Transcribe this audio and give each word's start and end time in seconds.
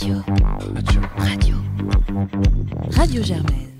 Radio. 0.00 0.24
Radio. 1.18 1.56
Radio. 2.96 3.22
Germaine. 3.22 3.79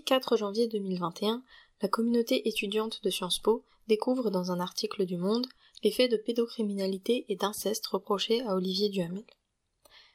Lundi 0.00 0.06
4 0.06 0.36
janvier 0.38 0.66
2021, 0.66 1.42
la 1.82 1.88
communauté 1.88 2.48
étudiante 2.48 3.04
de 3.04 3.10
Sciences 3.10 3.38
Po 3.38 3.66
découvre 3.86 4.30
dans 4.30 4.50
un 4.50 4.58
article 4.58 5.04
du 5.04 5.18
Monde 5.18 5.46
les 5.84 5.90
faits 5.90 6.10
de 6.10 6.16
pédocriminalité 6.16 7.26
et 7.28 7.36
d'inceste 7.36 7.86
reprochés 7.86 8.40
à 8.46 8.54
Olivier 8.54 8.88
Duhamel. 8.88 9.26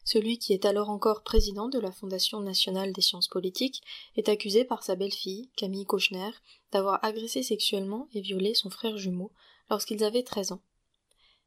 Celui 0.03 0.39
qui 0.39 0.53
est 0.53 0.65
alors 0.65 0.89
encore 0.89 1.21
président 1.21 1.69
de 1.69 1.77
la 1.77 1.91
Fondation 1.91 2.39
nationale 2.39 2.93
des 2.93 3.01
sciences 3.03 3.27
politiques 3.27 3.83
est 4.15 4.27
accusé 4.27 4.65
par 4.65 4.81
sa 4.81 4.95
belle-fille, 4.95 5.51
Camille 5.55 5.85
Kouchner, 5.85 6.31
d'avoir 6.71 7.05
agressé 7.05 7.43
sexuellement 7.43 8.07
et 8.15 8.21
violé 8.21 8.55
son 8.55 8.71
frère 8.71 8.97
jumeau 8.97 9.31
lorsqu'ils 9.69 10.03
avaient 10.03 10.23
13 10.23 10.53
ans. 10.53 10.63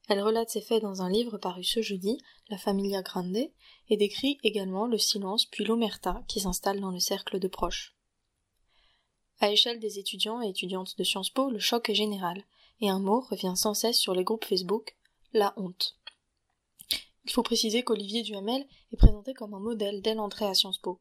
Elle 0.08 0.22
relate 0.22 0.50
ces 0.50 0.60
faits 0.60 0.82
dans 0.82 1.02
un 1.02 1.10
livre 1.10 1.38
paru 1.38 1.64
ce 1.64 1.82
jeudi, 1.82 2.18
La 2.50 2.56
Familia 2.56 3.02
Grande, 3.02 3.50
et 3.88 3.96
décrit 3.96 4.38
également 4.44 4.86
le 4.86 4.98
silence 4.98 5.44
puis 5.44 5.64
l'omerta 5.64 6.22
qui 6.28 6.38
s'installe 6.38 6.80
dans 6.80 6.92
le 6.92 7.00
cercle 7.00 7.40
de 7.40 7.48
proches. 7.48 7.97
À 9.40 9.52
échelle 9.52 9.78
des 9.78 9.98
étudiants 10.00 10.42
et 10.42 10.48
étudiantes 10.48 10.98
de 10.98 11.04
Sciences 11.04 11.30
Po, 11.30 11.48
le 11.48 11.60
choc 11.60 11.88
est 11.88 11.94
général, 11.94 12.42
et 12.80 12.90
un 12.90 12.98
mot 12.98 13.20
revient 13.20 13.54
sans 13.56 13.74
cesse 13.74 13.98
sur 13.98 14.14
les 14.14 14.24
groupes 14.24 14.44
Facebook, 14.44 14.96
la 15.32 15.54
honte. 15.56 15.96
Il 17.24 17.30
faut 17.30 17.42
préciser 17.42 17.82
qu'Olivier 17.84 18.22
Duhamel 18.22 18.66
est 18.92 18.96
présenté 18.96 19.34
comme 19.34 19.54
un 19.54 19.60
modèle 19.60 20.02
dès 20.02 20.14
l'entrée 20.14 20.46
à 20.46 20.54
Sciences 20.54 20.78
Po. 20.78 20.98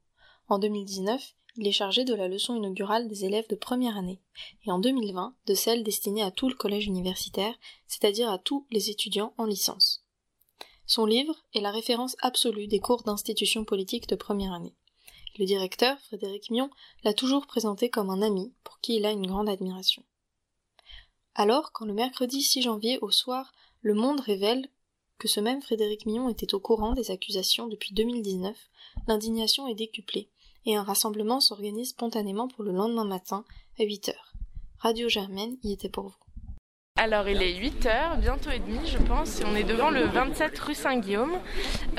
En 0.49 0.59
2019, 0.59 1.33
il 1.55 1.67
est 1.67 1.71
chargé 1.71 2.03
de 2.03 2.13
la 2.13 2.27
leçon 2.27 2.55
inaugurale 2.55 3.07
des 3.07 3.25
élèves 3.25 3.47
de 3.49 3.55
première 3.55 3.97
année, 3.97 4.21
et 4.65 4.71
en 4.71 4.77
2020 4.77 5.35
de 5.47 5.53
celle 5.55 5.83
destinée 5.83 6.21
à 6.21 6.29
tout 6.29 6.47
le 6.47 6.55
collège 6.55 6.85
universitaire, 6.85 7.55
c'est-à-dire 7.87 8.29
à 8.29 8.37
tous 8.37 8.67
les 8.69 8.91
étudiants 8.91 9.33
en 9.37 9.45
licence. 9.45 10.03
Son 10.85 11.05
livre 11.05 11.35
est 11.55 11.61
la 11.61 11.71
référence 11.71 12.15
absolue 12.19 12.67
des 12.67 12.79
cours 12.79 13.01
d'institution 13.01 13.65
politique 13.65 14.07
de 14.07 14.15
première 14.15 14.53
année. 14.53 14.75
Le 15.37 15.45
directeur, 15.45 15.99
Frédéric 16.01 16.49
Mion, 16.49 16.69
l'a 17.03 17.13
toujours 17.13 17.45
présenté 17.45 17.89
comme 17.89 18.09
un 18.09 18.21
ami 18.21 18.53
pour 18.63 18.79
qui 18.79 18.95
il 18.95 19.05
a 19.05 19.11
une 19.11 19.27
grande 19.27 19.49
admiration. 19.49 20.03
Alors, 21.35 21.71
quand 21.71 21.85
le 21.85 21.93
mercredi 21.93 22.41
6 22.41 22.63
janvier 22.63 22.97
au 23.01 23.11
soir, 23.11 23.53
Le 23.81 23.93
Monde 23.93 24.19
révèle 24.19 24.67
que 25.19 25.27
ce 25.27 25.39
même 25.39 25.61
Frédéric 25.61 26.05
Mion 26.05 26.29
était 26.29 26.53
au 26.53 26.59
courant 26.59 26.93
des 26.93 27.11
accusations 27.11 27.67
depuis 27.67 27.93
2019, 27.93 28.55
l'indignation 29.07 29.67
est 29.67 29.75
décuplée, 29.75 30.29
et 30.65 30.75
un 30.75 30.83
rassemblement 30.83 31.39
s'organise 31.39 31.89
spontanément 31.89 32.47
pour 32.47 32.63
le 32.63 32.71
lendemain 32.71 33.05
matin 33.05 33.45
à 33.79 33.83
8 33.83 34.09
heures. 34.09 34.33
Radio 34.79 35.09
Germaine 35.09 35.57
y 35.63 35.71
était 35.71 35.89
pour 35.89 36.05
vous. 36.05 36.26
Alors 36.97 37.27
il 37.29 37.41
est 37.43 37.53
8h, 37.53 38.17
bientôt 38.19 38.49
et 38.49 38.59
demi 38.59 38.79
je 38.87 38.97
pense, 38.97 39.39
et 39.39 39.43
on 39.45 39.55
est 39.55 39.63
devant 39.63 39.89
le 39.91 40.01
27 40.05 40.57
rue 40.59 40.73
Saint-Guillaume 40.73 41.37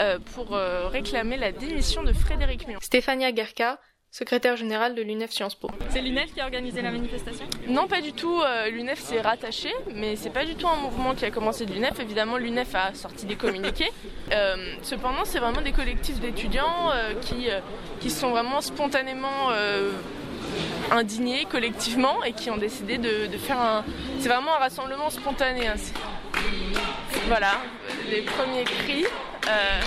euh, 0.00 0.18
pour 0.34 0.54
euh, 0.56 0.88
réclamer 0.88 1.36
la 1.36 1.52
démission 1.52 2.02
de 2.02 2.12
Frédéric 2.12 2.66
Mion. 2.66 2.78
Stéphania 2.82 3.32
Gerka, 3.32 3.78
secrétaire 4.10 4.56
générale 4.56 4.96
de 4.96 5.02
l'UNEF 5.02 5.30
Sciences 5.30 5.54
Po. 5.54 5.70
C'est 5.90 6.00
l'UNEF 6.00 6.32
qui 6.34 6.40
a 6.40 6.44
organisé 6.44 6.82
la 6.82 6.90
manifestation? 6.90 7.44
Non, 7.68 7.86
pas 7.86 8.00
du 8.00 8.12
tout. 8.12 8.40
euh, 8.42 8.68
L'UNEF 8.70 8.98
s'est 8.98 9.20
rattaché, 9.20 9.70
mais 9.94 10.16
c'est 10.16 10.30
pas 10.30 10.44
du 10.44 10.56
tout 10.56 10.66
un 10.66 10.76
mouvement 10.76 11.14
qui 11.14 11.24
a 11.24 11.30
commencé 11.30 11.64
de 11.64 11.72
l'UNEF. 11.72 12.00
Évidemment, 12.00 12.36
l'UNEF 12.36 12.74
a 12.74 12.92
sorti 12.94 13.24
des 13.26 13.36
communiqués. 13.36 13.90
Euh, 14.30 14.56
cependant, 14.82 15.24
c'est 15.24 15.38
vraiment 15.38 15.62
des 15.62 15.72
collectifs 15.72 16.20
d'étudiants 16.20 16.90
euh, 16.92 17.14
qui, 17.14 17.48
euh, 17.50 17.60
qui 17.98 18.10
sont 18.10 18.28
vraiment 18.28 18.60
spontanément 18.60 19.48
euh, 19.52 19.90
indignés 20.90 21.44
collectivement 21.44 22.22
et 22.24 22.32
qui 22.32 22.50
ont 22.50 22.56
décidé 22.56 22.98
de, 22.98 23.36
faire 23.38 23.60
un. 23.60 23.84
C'est 24.20 24.28
vraiment 24.28 24.54
un 24.54 24.58
rassemblement 24.58 25.10
spontané. 25.10 25.68
Voilà, 27.26 27.52
les 28.10 28.22
premiers 28.22 28.64
cris. 28.64 29.04
euh, 29.48 29.80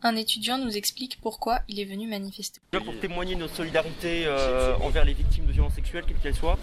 Un 0.00 0.14
étudiant 0.14 0.58
nous 0.58 0.76
explique 0.76 1.18
pourquoi 1.20 1.58
il 1.68 1.80
est 1.80 1.84
venu 1.84 2.06
manifester. 2.06 2.60
Pour 2.70 3.00
témoigner 3.00 3.34
notre 3.34 3.56
solidarité 3.56 4.24
euh, 4.26 4.76
envers 4.80 5.04
les 5.04 5.12
victimes 5.12 5.44
de 5.46 5.50
violences 5.50 5.74
sexuelles, 5.74 6.04
quelles 6.06 6.18
qu'elles 6.18 6.36
soient. 6.36 6.56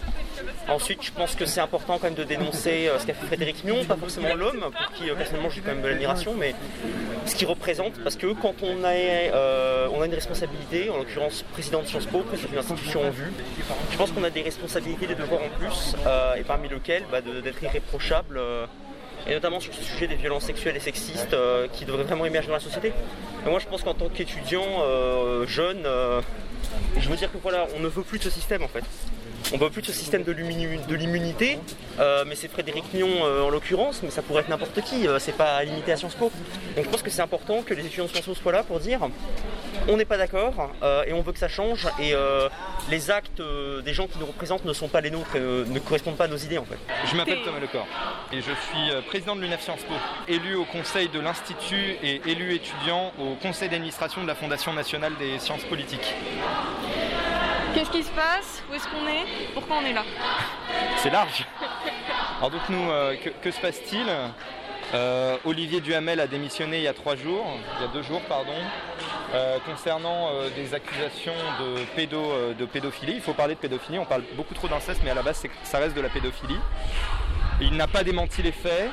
Ensuite, 0.68 1.02
je 1.02 1.12
pense 1.12 1.34
que 1.34 1.44
c'est 1.44 1.60
important 1.60 1.98
quand 1.98 2.04
même 2.04 2.14
de 2.14 2.24
dénoncer 2.24 2.88
euh, 2.88 2.98
ce 2.98 3.04
qu'a 3.04 3.12
fait 3.12 3.26
Frédéric 3.26 3.62
Mion, 3.64 3.84
pas 3.84 3.96
forcément 3.96 4.34
l'homme, 4.34 4.60
pour 4.60 4.92
qui 4.94 5.10
euh, 5.10 5.14
personnellement 5.14 5.50
j'ai 5.50 5.60
quand 5.60 5.72
même 5.72 5.82
de 5.82 5.88
l'admiration, 5.88 6.32
mais 6.32 6.54
ce 7.26 7.34
qu'il 7.34 7.46
représente, 7.46 8.02
parce 8.02 8.16
que 8.16 8.32
quand 8.32 8.54
on 8.62 8.84
a, 8.84 9.88
on 9.90 10.00
a 10.00 10.06
une 10.06 10.14
responsabilité, 10.14 10.88
en 10.88 10.96
l'occurrence 10.96 11.44
président 11.52 11.82
de 11.82 11.86
Sciences 11.88 12.06
Po, 12.06 12.20
président 12.20 12.48
d'une 12.48 12.58
institution 12.58 13.06
en 13.06 13.10
vue, 13.10 13.32
je 13.90 13.96
pense 13.98 14.12
qu'on 14.12 14.24
a 14.24 14.30
des 14.30 14.42
responsabilités, 14.42 15.06
des 15.06 15.14
devoirs 15.14 15.42
en 15.42 15.50
plus, 15.58 15.94
et 16.38 16.44
parmi 16.44 16.70
lesquels 16.70 17.04
bah, 17.12 17.20
d'être 17.20 17.62
irréprochable. 17.62 18.40
Et 19.28 19.32
notamment 19.34 19.60
sur 19.60 19.74
ce 19.74 19.82
sujet 19.82 20.06
des 20.06 20.14
violences 20.14 20.44
sexuelles 20.44 20.76
et 20.76 20.80
sexistes 20.80 21.32
euh, 21.34 21.66
qui 21.72 21.84
devraient 21.84 22.04
vraiment 22.04 22.26
émerger 22.26 22.48
dans 22.48 22.54
la 22.54 22.60
société. 22.60 22.92
Moi 23.44 23.58
je 23.58 23.66
pense 23.66 23.82
qu'en 23.82 23.94
tant 23.94 24.08
qu'étudiant 24.08 24.64
euh, 24.80 25.46
jeune, 25.46 25.84
euh, 25.84 26.20
je 26.98 27.08
veux 27.08 27.16
dire 27.16 27.30
que 27.32 27.38
voilà, 27.38 27.66
on 27.76 27.80
ne 27.80 27.88
veut 27.88 28.02
plus 28.02 28.18
de 28.18 28.24
ce 28.24 28.30
système 28.30 28.62
en 28.62 28.68
fait. 28.68 28.84
On 29.52 29.56
ne 29.58 29.60
veut 29.60 29.70
plus 29.70 29.82
de 29.82 29.86
ce 29.86 29.92
système 29.92 30.24
de 30.24 30.32
l'immu- 30.32 30.84
de 30.88 30.94
l'immunité, 30.96 31.58
mais 32.26 32.34
c'est 32.34 32.48
Frédéric 32.48 32.92
Mion 32.92 33.22
en 33.22 33.48
l'occurrence, 33.48 34.00
mais 34.02 34.10
ça 34.10 34.20
pourrait 34.20 34.40
être 34.40 34.48
n'importe 34.48 34.80
qui, 34.82 35.06
c'est 35.20 35.36
pas 35.36 35.62
limité 35.62 35.92
à 35.92 35.96
Sciences 35.96 36.16
Po. 36.16 36.32
Donc 36.74 36.84
je 36.84 36.90
pense 36.90 37.00
que 37.02 37.10
c'est 37.10 37.22
important 37.22 37.62
que 37.62 37.72
les 37.72 37.86
étudiants 37.86 38.06
de 38.06 38.10
Sciences 38.10 38.24
Po 38.26 38.34
soient 38.34 38.50
là 38.50 38.64
pour 38.64 38.80
dire 38.80 38.98
on 39.88 39.96
n'est 39.96 40.04
pas 40.04 40.16
d'accord 40.16 40.72
euh, 40.82 41.04
et 41.06 41.12
on 41.12 41.22
veut 41.22 41.32
que 41.32 41.38
ça 41.38 41.48
change 41.48 41.86
et 41.98 42.14
euh, 42.14 42.48
les 42.90 43.10
actes 43.10 43.40
euh, 43.40 43.80
des 43.82 43.94
gens 43.94 44.06
qui 44.06 44.18
nous 44.18 44.26
représentent 44.26 44.64
ne 44.64 44.72
sont 44.72 44.88
pas 44.88 45.00
les 45.00 45.10
nôtres 45.10 45.36
et 45.36 45.40
euh, 45.40 45.64
ne 45.66 45.78
correspondent 45.78 46.16
pas 46.16 46.24
à 46.24 46.28
nos 46.28 46.36
idées 46.36 46.58
en 46.58 46.64
fait. 46.64 46.78
Je 47.06 47.16
m'appelle 47.16 47.42
Thomas 47.44 47.60
Lecor 47.60 47.86
et 48.32 48.36
je 48.36 48.42
suis 48.42 48.90
euh, 48.90 49.00
président 49.02 49.36
de 49.36 49.40
l'UNEF 49.40 49.62
Sciences 49.62 49.82
Po, 49.82 49.94
élu 50.28 50.54
au 50.56 50.64
conseil 50.64 51.08
de 51.08 51.20
l'Institut 51.20 51.96
et 52.02 52.20
élu 52.26 52.54
étudiant 52.54 53.12
au 53.18 53.34
conseil 53.34 53.68
d'administration 53.68 54.22
de 54.22 54.26
la 54.28 54.34
Fondation 54.34 54.72
nationale 54.72 55.12
des 55.18 55.38
sciences 55.38 55.64
politiques. 55.64 56.14
Qu'est-ce 57.74 57.90
qui 57.90 58.02
se 58.02 58.10
passe? 58.10 58.62
Où 58.70 58.74
est-ce 58.74 58.84
qu'on 58.88 59.06
est? 59.06 59.24
Pourquoi 59.52 59.76
on 59.82 59.84
est 59.86 59.92
là? 59.92 60.02
C'est 60.98 61.10
large. 61.10 61.46
Alors 62.38 62.50
donc 62.50 62.62
nous, 62.68 62.90
euh, 62.90 63.14
que, 63.16 63.30
que 63.30 63.50
se 63.50 63.60
passe-t-il? 63.60 64.06
Euh, 64.94 65.36
Olivier 65.44 65.80
Duhamel 65.80 66.20
a 66.20 66.26
démissionné 66.28 66.78
il 66.78 66.82
y 66.84 66.88
a 66.88 66.94
trois 66.94 67.16
jours, 67.16 67.44
il 67.78 67.82
y 67.82 67.88
a 67.88 67.92
deux 67.92 68.02
jours 68.02 68.20
pardon, 68.28 68.54
euh, 69.34 69.58
concernant 69.66 70.28
euh, 70.28 70.50
des 70.54 70.72
accusations 70.72 71.32
de, 71.60 72.14
euh, 72.14 72.54
de 72.54 72.64
pédophilie. 72.64 73.14
Il 73.16 73.20
faut 73.20 73.32
parler 73.32 73.54
de 73.54 73.60
pédophilie, 73.60 73.98
on 73.98 74.04
parle 74.04 74.22
beaucoup 74.36 74.54
trop 74.54 74.68
d'inceste, 74.68 75.00
mais 75.02 75.10
à 75.10 75.14
la 75.14 75.22
base 75.22 75.42
ça 75.64 75.78
reste 75.78 75.96
de 75.96 76.00
la 76.00 76.08
pédophilie. 76.08 76.58
Il 77.60 77.76
n'a 77.76 77.88
pas 77.88 78.04
démenti 78.04 78.42
les 78.42 78.52
faits. 78.52 78.90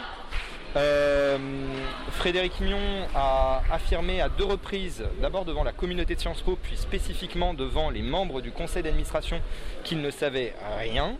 Frédéric 2.13 2.59
Mion 2.61 2.79
a 3.13 3.61
affirmé 3.71 4.21
à 4.21 4.29
deux 4.29 4.45
reprises, 4.45 5.03
d'abord 5.21 5.45
devant 5.45 5.63
la 5.63 5.71
communauté 5.71 6.15
de 6.15 6.19
Sciences 6.19 6.41
Po, 6.41 6.57
puis 6.61 6.77
spécifiquement 6.77 7.53
devant 7.53 7.91
les 7.91 8.01
membres 8.01 8.41
du 8.41 8.51
conseil 8.51 8.81
d'administration, 8.81 9.39
qu'il 9.83 10.01
ne 10.01 10.09
savait 10.09 10.55
rien. 10.79 11.15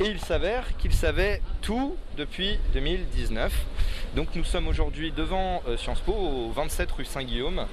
Et 0.00 0.08
il 0.08 0.20
s'avère 0.20 0.76
qu'il 0.76 0.92
savait 0.92 1.40
tout 1.62 1.96
depuis 2.18 2.58
2019. 2.74 3.52
Donc 4.14 4.28
nous 4.36 4.44
sommes 4.44 4.68
aujourd'hui 4.68 5.10
devant 5.10 5.60
euh, 5.66 5.76
Sciences 5.76 6.00
Po, 6.00 6.12
au 6.12 6.50
27 6.52 6.92
rue 6.92 7.04
Saint-Guillaume, 7.04 7.66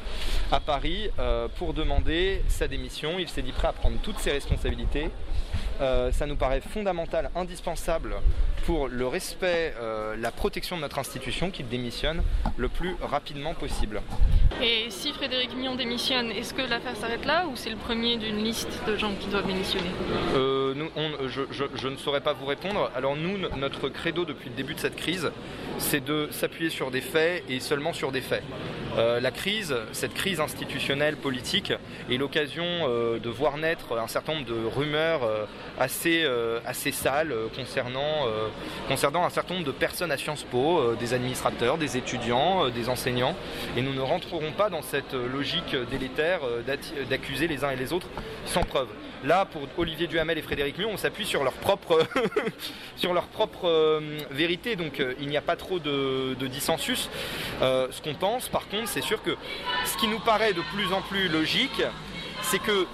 à 0.52 0.60
Paris, 0.60 1.10
euh, 1.20 1.48
pour 1.58 1.76
demander 1.76 2.42
sa 2.48 2.68
démission. 2.68 3.20
Il 3.20 3.30
s'est 3.30 3.44
dit 3.44 3.52
prêt 3.52 3.68
à 3.68 3.74
prendre 3.74 3.98
toutes 4.02 4.18
ses 4.18 4.32
responsabilités. 4.32 5.10
Euh, 5.82 6.12
ça 6.12 6.26
nous 6.26 6.36
paraît 6.36 6.62
fondamental, 6.62 7.30
indispensable 7.36 8.16
pour 8.66 8.88
le 8.88 9.08
respect, 9.08 9.74
la 10.20 10.32
protection 10.32 10.76
de 10.76 10.82
notre 10.82 11.00
institution 11.00 11.50
qu'il 11.50 11.68
démissionne 11.68 12.22
le 12.58 12.70
plus 12.70 12.96
rapidement 13.02 13.56
possible. 13.56 14.02
Et 14.62 14.92
si 14.92 15.12
Frédéric 15.14 15.56
Mignon 15.56 15.76
démissionne, 15.76 16.32
est-ce 16.32 16.54
que 16.54 16.62
l'affaire 16.62 16.96
s'arrête 16.96 17.26
là 17.26 17.48
ou 17.48 17.56
c'est 17.56 17.72
le 17.72 17.76
premier 17.78 18.18
d'une 18.18 18.44
liste 18.44 18.82
de 18.86 18.96
gens 18.96 19.14
qui 19.20 19.28
doivent 19.30 19.48
démissionner? 19.48 19.90
Euh, 20.36 20.61
nous, 20.74 20.90
on- 20.96 21.28
je, 21.28 21.88
ne 21.88 21.96
saurais 21.98 22.22
pas 22.22 22.34
vous 22.34 22.46
répondre. 22.46 22.92
Alors 22.96 23.16
nous, 23.16 23.38
no- 23.38 23.50
notre 23.58 23.90
credo 23.90 24.26
depuis 24.26 24.50
le 24.50 24.56
début 24.56 24.74
de 24.76 24.80
cette 24.80 24.96
crise, 24.96 25.32
c'est 25.78 26.04
de 26.04 26.28
s'appuyer 26.32 26.70
sur 26.70 26.92
des 26.92 27.02
faits 27.02 27.44
et 27.50 27.60
seulement 27.60 27.94
sur 27.94 28.12
des 28.12 28.22
faits. 28.22 28.44
Euh, 28.98 29.20
la 29.22 29.32
crise, 29.32 29.74
cette 29.94 30.14
crise 30.14 30.40
institutionnelle, 30.42 31.16
politique, 31.16 31.72
est 32.12 32.18
l'occasion 32.18 32.66
euh, 32.66 33.20
de 33.20 33.30
voir 33.30 33.58
naître 33.58 33.98
un 33.98 34.08
certain 34.08 34.34
nombre 34.34 34.46
de 34.46 34.66
rumeurs 34.76 35.24
euh, 35.24 35.46
assez, 35.80 36.24
euh, 36.24 36.60
assez 36.66 36.92
sales 36.92 37.32
euh, 37.32 37.48
concernant, 37.56 38.28
euh, 38.28 38.48
concernant 38.90 39.24
un 39.24 39.30
certain 39.30 39.54
nombre 39.54 39.66
de 39.66 39.72
personnes 39.72 40.12
à 40.12 40.18
Sciences 40.18 40.44
Po, 40.44 40.80
euh, 40.80 40.98
des 41.00 41.14
administrateurs, 41.14 41.78
des 41.78 41.96
étudiants, 41.96 42.66
euh, 42.66 42.70
des 42.70 42.90
enseignants. 42.90 43.36
Et 43.78 43.82
nous 43.82 43.94
ne 43.94 44.02
rentrerons 44.02 44.52
pas 44.52 44.70
dans 44.70 44.82
cette 44.82 45.14
logique 45.14 45.74
délétère 45.90 46.42
d'accuser 47.10 47.48
les 47.48 47.64
uns 47.64 47.72
et 47.72 47.76
les 47.78 47.94
autres 47.94 48.08
sans 48.46 48.64
preuve. 48.64 48.88
Là, 49.24 49.46
pour 49.46 49.62
Olivier 49.78 50.08
Duhamel 50.08 50.38
et 50.38 50.42
Frédéric 50.42 50.61
Lyon, 50.78 50.90
on 50.94 50.98
s'appuie 50.98 51.26
sur 51.26 51.44
leur 51.44 51.54
propre, 51.54 52.06
sur 52.96 53.14
leur 53.14 53.26
propre 53.26 54.02
vérité, 54.32 54.76
donc 54.76 55.02
il 55.20 55.28
n'y 55.28 55.38
a 55.38 55.42
pas 55.42 55.56
trop 55.56 55.80
de, 55.80 56.36
dissensus. 56.48 57.10
ce 57.60 58.02
qu'on 58.02 58.14
pense, 58.14 58.50
par 58.50 58.68
contre, 58.68 58.88
c'est 58.88 59.02
sûr 59.02 59.22
que 59.22 59.36
ce 59.86 59.98
qui 59.98 60.08
nous 60.08 60.20
paraît 60.20 60.54
de 60.54 60.62
plus 60.74 60.94
en 60.94 61.02
plus 61.02 61.28
logique, 61.28 61.84
c'est 62.42 62.60
que, 62.60 62.86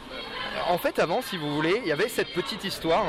en 0.68 0.78
fait, 0.78 1.00
avant, 1.00 1.22
si 1.22 1.38
vous 1.38 1.54
voulez, 1.54 1.81
il 1.84 1.88
y 1.88 1.92
avait 1.92 2.10
cette 2.10 2.34
petite 2.34 2.64
histoire 2.64 3.06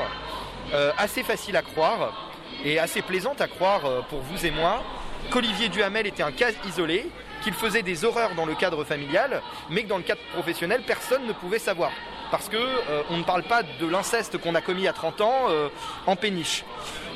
assez 0.97 1.23
facile 1.23 1.55
à 1.55 1.61
croire 1.61 2.29
et 2.65 2.79
assez 2.79 3.01
plaisante 3.01 3.41
à 3.41 3.47
croire 3.47 3.85
euh, 3.85 4.01
pour 4.09 4.19
vous 4.19 4.45
et 4.45 4.51
moi 4.51 4.83
qu'Olivier 5.31 5.69
Duhamel 5.69 6.07
était 6.07 6.23
un 6.23 6.31
cas 6.31 6.51
isolé, 6.67 7.07
qu'il 7.39 7.53
faisait 7.53 7.81
des 7.81 8.05
horreurs 8.05 8.35
dans 8.35 8.45
le 8.45 8.55
cadre 8.55 8.83
familial, 8.83 9.41
mais 9.69 9.83
que 9.83 9.87
dans 9.87 9.97
le 9.97 10.03
cadre 10.03 10.21
professionnel, 10.33 10.81
personne 10.85 11.25
ne 11.25 11.33
pouvait 11.33 11.59
savoir. 11.59 11.91
Parce 12.31 12.47
que 12.47 12.57
euh, 12.57 13.01
on 13.09 13.17
ne 13.17 13.23
parle 13.23 13.41
pas 13.41 13.63
de 13.63 13.87
l'inceste 13.87 14.37
qu'on 14.37 14.53
a 14.53 14.61
commis 14.61 14.87
à 14.87 14.93
30 14.93 15.21
ans 15.21 15.45
euh, 15.49 15.69
en 16.05 16.15
péniche. 16.15 16.63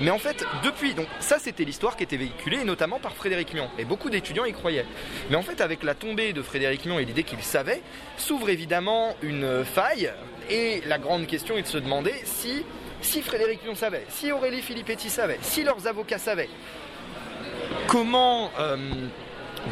Mais 0.02 0.10
en 0.10 0.18
fait, 0.18 0.44
depuis, 0.64 0.96
donc 0.96 1.08
ça 1.20 1.38
c'était 1.38 1.66
l'histoire 1.66 1.96
qui 1.96 2.04
était 2.04 2.18
véhiculée, 2.18 2.64
notamment 2.64 3.00
par 3.00 3.14
Frédéric 3.14 3.54
Mion. 3.54 3.70
Et 3.78 3.86
beaucoup 3.86 4.10
d'étudiants 4.10 4.46
y 4.46 4.54
croyaient. 4.54 4.88
Mais 5.30 5.36
en 5.36 5.44
fait, 5.44 5.62
avec 5.62 5.84
la 5.84 5.94
tombée 5.94 6.34
de 6.34 6.42
Frédéric 6.42 6.86
Mion 6.86 6.98
et 6.98 7.06
l'idée 7.06 7.24
qu'il 7.24 7.44
savait, 7.44 7.84
s'ouvre 8.18 8.50
évidemment 8.50 9.16
une 9.22 9.64
faille. 9.64 10.12
Et 10.50 10.82
la 10.88 10.98
grande 10.98 11.28
question 11.28 11.58
est 11.58 11.62
de 11.62 11.68
se 11.68 11.78
demander 11.78 12.14
si 12.24 12.66
Frédéric 13.22 13.64
Lyon 13.64 13.76
savait, 13.76 14.06
si 14.10 14.32
Aurélie 14.32 14.62
Filippetti 14.62 15.10
savait, 15.10 15.38
si 15.42 15.64
leurs 15.64 15.88
avocats 15.88 16.18
savaient, 16.18 16.50
comment 17.88 18.50
euh, 18.60 18.78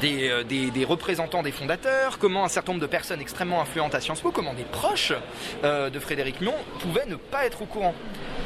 euh, 0.03 0.43
des, 0.43 0.85
représentants 0.85 1.43
des 1.43 1.51
fondateurs, 1.51 2.17
comment 2.17 2.43
un 2.43 2.47
certain 2.47 2.73
nombre 2.73 2.81
de 2.81 2.87
personnes 2.87 3.21
extrêmement 3.21 3.61
influentes 3.61 3.95
à 3.95 4.01
Sciences 4.01 4.21
Po, 4.21 4.31
comment 4.31 4.53
des 4.53 4.63
proches 4.63 5.13
euh, 5.63 5.89
de 5.89 5.99
Frédéric 5.99 6.39
Lyon 6.39 6.55
pouvaient 6.79 7.05
ne 7.05 7.15
pas 7.15 7.45
être 7.45 7.61
au 7.61 7.65
courant. 7.65 7.93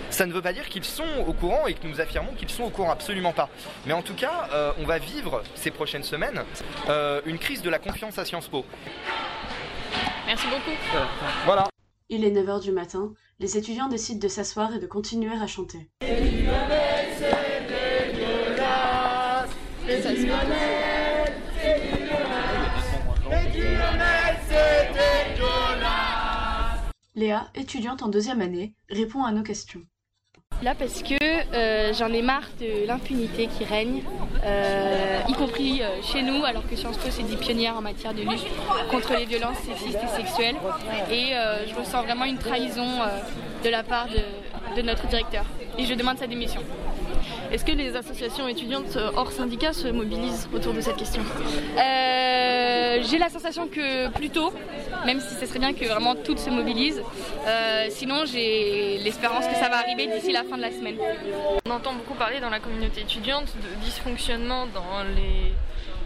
Ça 0.10 0.26
ne 0.26 0.34
veut 0.34 0.42
pas 0.42 0.54
dire 0.54 0.70
qu'ils 0.70 0.84
sont 0.84 1.04
au 1.28 1.34
courant 1.34 1.68
et 1.68 1.74
que 1.74 1.88
nous 1.88 2.00
affirmons 2.00 2.34
qu'ils 2.34 2.50
sont 2.50 2.64
au 2.64 2.70
courant, 2.70 2.92
absolument 2.92 3.34
pas. 3.34 3.50
Mais 3.86 3.94
en 3.94 4.02
tout 4.02 4.14
cas, 4.14 4.50
on 4.80 4.86
va 4.86 5.00
vivre 5.00 5.44
ces 5.56 5.72
prochaines 5.72 6.04
semaines 6.04 6.44
une 7.26 7.40
crise 7.40 7.62
de 7.62 7.70
la 7.70 7.80
confiance 7.80 8.18
à 8.20 8.26
Sciences 8.26 8.48
Po. 8.48 8.66
Merci 10.28 10.46
beaucoup. 10.48 10.78
Voilà. 11.46 11.68
Il 12.10 12.24
est 12.24 12.32
9h 12.32 12.62
du 12.62 12.72
matin, 12.72 13.14
les 13.40 13.58
étudiants 13.58 13.88
décident 13.88 14.20
de 14.20 14.28
s'asseoir 14.28 14.76
et 14.76 14.80
de 14.80 14.86
continuer 14.86 15.34
à 15.34 15.48
chanter. 15.48 15.90
Léa, 27.16 27.48
étudiante 27.56 28.04
en 28.04 28.10
deuxième 28.10 28.42
année, 28.42 28.74
répond 28.90 29.24
à 29.24 29.32
nos 29.32 29.44
questions. 29.44 29.82
Là 30.62 30.76
parce 30.76 31.02
que 31.02 31.16
euh, 31.54 31.94
j'en 31.94 32.12
ai 32.12 32.22
marre 32.22 32.50
de 32.60 32.86
l'impunité 32.86 33.48
qui 33.48 33.64
règne, 33.64 34.04
euh, 34.44 35.20
y 35.28 35.34
compris 35.34 35.82
euh, 35.82 36.02
chez 36.02 36.24
nous, 36.24 36.44
alors 36.44 36.68
que 36.68 36.76
Sciences 36.76 36.98
Po 36.98 37.10
s'est 37.10 37.24
dit 37.24 37.38
pionnière 37.38 37.78
en 37.78 37.82
matière 37.82 38.14
de 38.14 38.22
lutte 38.22 38.46
contre 38.92 39.14
les 39.16 39.26
violences 39.26 39.60
sexistes 39.60 40.00
et 40.04 40.16
sexuelles. 40.16 40.58
Et 41.10 41.34
je 41.68 41.76
ressens 41.76 42.04
vraiment 42.04 42.26
une 42.26 42.38
trahison 42.38 43.00
de 43.64 43.70
la 43.70 43.84
part 43.84 44.08
de 44.76 44.82
notre 44.82 45.08
directeur. 45.08 45.46
Et 45.78 45.86
je 45.86 45.94
demande 45.94 46.18
sa 46.18 46.28
démission. 46.28 46.62
Est-ce 47.56 47.64
que 47.64 47.72
les 47.72 47.96
associations 47.96 48.50
étudiantes 48.50 48.98
hors 49.16 49.32
syndicat 49.32 49.72
se 49.72 49.88
mobilisent 49.88 50.50
autour 50.54 50.74
de 50.74 50.82
cette 50.82 50.98
question 50.98 51.22
euh, 51.78 52.98
J'ai 53.02 53.18
la 53.18 53.30
sensation 53.30 53.70
que 53.70 54.10
plutôt, 54.10 54.52
même 55.06 55.22
si 55.22 55.36
ce 55.36 55.46
serait 55.46 55.60
bien 55.60 55.74
que 55.74 55.86
vraiment 55.86 56.16
toutes 56.16 56.40
se 56.40 56.50
mobilisent. 56.50 57.02
Euh, 57.48 57.86
sinon, 57.92 58.26
j'ai 58.26 58.98
l'espérance 58.98 59.48
que 59.48 59.56
ça 59.56 59.70
va 59.70 59.78
arriver 59.78 60.08
d'ici 60.08 60.34
la 60.34 60.44
fin 60.44 60.58
de 60.58 60.64
la 60.64 60.72
semaine. 60.72 60.98
On 61.66 61.72
entend 61.72 61.94
beaucoup 61.94 62.16
parler 62.16 62.42
dans 62.42 62.50
la 62.50 62.60
communauté 62.60 63.00
étudiante 63.00 63.48
de 63.56 63.86
dysfonctionnement 63.86 64.66
dans 64.66 65.04
les 65.16 65.54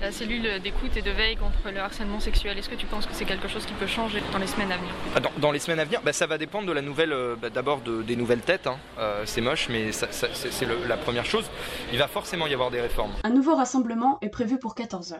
la 0.01 0.11
cellule 0.11 0.61
d'écoute 0.61 0.95
et 0.95 1.01
de 1.01 1.11
veille 1.11 1.35
contre 1.35 1.71
le 1.73 1.79
harcèlement 1.79 2.19
sexuel. 2.19 2.57
Est-ce 2.57 2.69
que 2.69 2.75
tu 2.75 2.85
penses 2.85 3.05
que 3.05 3.13
c'est 3.13 3.25
quelque 3.25 3.47
chose 3.47 3.65
qui 3.65 3.73
peut 3.73 3.87
changer 3.87 4.21
dans 4.31 4.37
les 4.37 4.47
semaines 4.47 4.71
à 4.71 4.77
venir? 4.77 4.91
Ah, 5.15 5.19
dans, 5.39 5.51
les 5.51 5.59
semaines 5.59 5.79
à 5.79 5.85
venir, 5.85 6.01
bah, 6.03 6.13
ça 6.13 6.27
va 6.27 6.37
dépendre 6.37 6.67
de 6.67 6.71
la 6.71 6.81
nouvelle, 6.81 7.11
euh, 7.11 7.35
bah, 7.35 7.49
d'abord 7.49 7.81
des 7.81 8.15
nouvelles 8.15 8.41
têtes. 8.41 8.67
Hein. 8.67 8.77
Euh, 8.97 9.23
c'est 9.25 9.41
moche, 9.41 9.67
mais 9.69 9.91
c'est 9.91 10.67
la 10.87 10.97
première 10.97 11.25
chose. 11.25 11.45
Il 11.91 11.99
va 11.99 12.07
forcément 12.07 12.47
y 12.47 12.53
avoir 12.53 12.71
des 12.71 12.81
réformes. 12.81 13.11
Un 13.23 13.29
nouveau 13.29 13.55
rassemblement 13.55 14.17
est 14.21 14.29
prévu 14.29 14.57
pour 14.57 14.75
14h. 14.75 15.15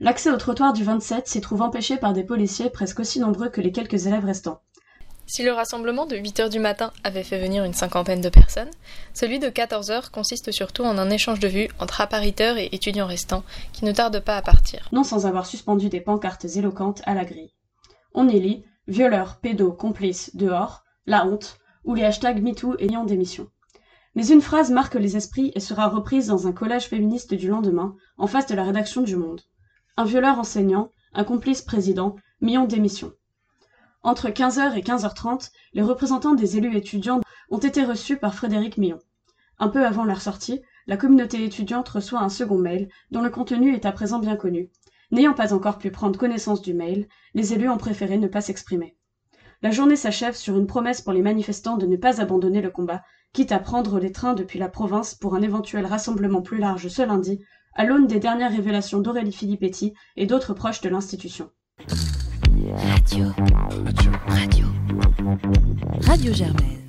L'accès 0.00 0.30
au 0.30 0.36
trottoir 0.36 0.72
du 0.72 0.84
27 0.84 1.26
s'y 1.26 1.40
trouve 1.40 1.62
empêché 1.62 1.96
par 1.96 2.12
des 2.12 2.24
policiers 2.24 2.70
presque 2.70 3.00
aussi 3.00 3.18
nombreux 3.18 3.48
que 3.48 3.60
les 3.60 3.72
quelques 3.72 4.06
élèves 4.06 4.24
restants. 4.24 4.60
Si 5.28 5.42
le 5.42 5.50
rassemblement 5.50 6.06
de 6.06 6.16
8 6.16 6.38
heures 6.38 6.50
du 6.50 6.60
matin 6.60 6.92
avait 7.02 7.24
fait 7.24 7.40
venir 7.40 7.64
une 7.64 7.74
cinquantaine 7.74 8.20
de 8.20 8.28
personnes, 8.28 8.70
celui 9.12 9.40
de 9.40 9.48
14 9.48 9.90
heures 9.90 10.10
consiste 10.12 10.52
surtout 10.52 10.84
en 10.84 10.98
un 10.98 11.10
échange 11.10 11.40
de 11.40 11.48
vues 11.48 11.68
entre 11.80 12.00
appariteurs 12.00 12.58
et 12.58 12.68
étudiants 12.70 13.08
restants 13.08 13.42
qui 13.72 13.84
ne 13.84 13.90
tardent 13.90 14.20
pas 14.20 14.36
à 14.36 14.42
partir. 14.42 14.88
Non 14.92 15.02
sans 15.02 15.26
avoir 15.26 15.44
suspendu 15.44 15.88
des 15.88 16.00
pancartes 16.00 16.44
éloquentes 16.44 17.02
à 17.06 17.14
la 17.14 17.24
grille. 17.24 17.52
On 18.14 18.28
y 18.28 18.38
lit 18.38 18.64
violeurs, 18.86 19.38
pédos, 19.40 19.72
complices, 19.72 20.36
dehors, 20.36 20.84
la 21.06 21.26
honte, 21.26 21.58
ou 21.84 21.94
les 21.94 22.04
hashtags 22.04 22.40
MeToo 22.40 22.76
et 22.78 22.86
d'émission. 22.86 23.48
Mais 24.14 24.28
une 24.28 24.40
phrase 24.40 24.70
marque 24.70 24.94
les 24.94 25.16
esprits 25.16 25.50
et 25.56 25.60
sera 25.60 25.88
reprise 25.88 26.28
dans 26.28 26.46
un 26.46 26.52
collage 26.52 26.86
féministe 26.86 27.34
du 27.34 27.48
lendemain, 27.48 27.96
en 28.16 28.28
face 28.28 28.46
de 28.46 28.54
la 28.54 28.62
rédaction 28.62 29.02
du 29.02 29.16
Monde. 29.16 29.40
Un 29.96 30.04
violeur 30.04 30.38
enseignant, 30.38 30.90
un 31.14 31.24
complice 31.24 31.62
président, 31.62 32.14
million 32.40 32.64
d'émissions. 32.64 33.12
Entre 34.02 34.28
15h 34.28 34.74
et 34.76 34.82
15h30, 34.82 35.50
les 35.72 35.82
représentants 35.82 36.34
des 36.34 36.56
élus 36.56 36.76
étudiants 36.76 37.20
ont 37.50 37.58
été 37.58 37.84
reçus 37.84 38.16
par 38.16 38.34
Frédéric 38.34 38.78
Millon. 38.78 38.98
Un 39.58 39.68
peu 39.68 39.84
avant 39.84 40.04
leur 40.04 40.20
sortie, 40.20 40.62
la 40.86 40.96
communauté 40.96 41.44
étudiante 41.44 41.88
reçoit 41.88 42.20
un 42.20 42.28
second 42.28 42.58
mail, 42.58 42.88
dont 43.10 43.22
le 43.22 43.30
contenu 43.30 43.74
est 43.74 43.86
à 43.86 43.92
présent 43.92 44.18
bien 44.18 44.36
connu. 44.36 44.70
N'ayant 45.10 45.34
pas 45.34 45.52
encore 45.52 45.78
pu 45.78 45.90
prendre 45.90 46.18
connaissance 46.18 46.62
du 46.62 46.74
mail, 46.74 47.08
les 47.34 47.52
élus 47.52 47.68
ont 47.68 47.78
préféré 47.78 48.18
ne 48.18 48.28
pas 48.28 48.40
s'exprimer. 48.40 48.96
La 49.62 49.70
journée 49.70 49.96
s'achève 49.96 50.34
sur 50.34 50.56
une 50.56 50.66
promesse 50.66 51.00
pour 51.00 51.12
les 51.12 51.22
manifestants 51.22 51.76
de 51.76 51.86
ne 51.86 51.96
pas 51.96 52.20
abandonner 52.20 52.60
le 52.60 52.70
combat, 52.70 53.02
quitte 53.32 53.52
à 53.52 53.58
prendre 53.58 53.98
les 53.98 54.12
trains 54.12 54.34
depuis 54.34 54.58
la 54.58 54.68
province 54.68 55.14
pour 55.14 55.34
un 55.34 55.42
éventuel 55.42 55.86
rassemblement 55.86 56.42
plus 56.42 56.58
large 56.58 56.88
ce 56.88 57.02
lundi, 57.02 57.42
à 57.74 57.84
l'aune 57.84 58.06
des 58.06 58.20
dernières 58.20 58.52
révélations 58.52 59.00
d'Aurélie 59.00 59.32
Filippetti 59.32 59.94
et 60.16 60.26
d'autres 60.26 60.54
proches 60.54 60.80
de 60.80 60.88
l'institution. 60.88 61.50
Radio. 62.76 63.32
Radio. 63.84 64.12
Radio. 64.28 64.66
Radio 66.06 66.32
Germaine. 66.32 66.85